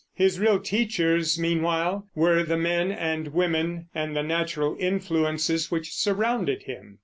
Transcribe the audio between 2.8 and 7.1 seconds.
and women and the natural influences which surrounded him.